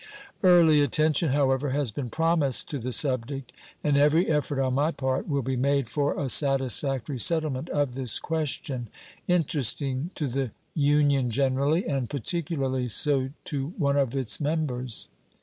[0.41, 3.51] Early attention, however, has been promised to the subject,
[3.83, 8.17] and every effort on my part will be made for a satisfactory settlement of this
[8.17, 8.87] question,
[9.27, 15.07] interesting to the Union generally, and particularly so to one of its members.